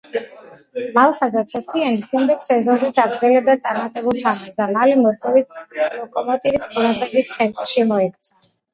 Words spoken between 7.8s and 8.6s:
მოექცა.